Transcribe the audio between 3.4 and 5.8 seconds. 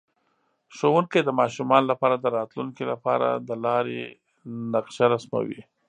د لارې نقشه رسموي.